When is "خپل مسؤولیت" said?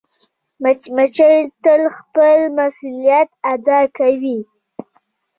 1.97-3.29